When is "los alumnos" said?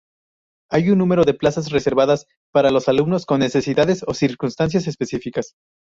2.71-3.27